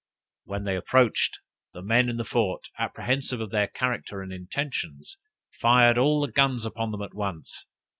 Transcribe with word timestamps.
When 0.45 0.63
they 0.63 0.75
approached, 0.77 1.37
the 1.73 1.83
men 1.83 2.09
in 2.09 2.17
the 2.17 2.25
fort, 2.25 2.69
apprehensive 2.79 3.39
of 3.39 3.51
their 3.51 3.67
character 3.67 4.23
and 4.23 4.33
intentions, 4.33 5.19
fired 5.51 5.99
all 5.99 6.25
the 6.25 6.31
guns 6.31 6.65
upon 6.65 6.89
them 6.89 7.03
at 7.03 7.13
once. 7.13 7.67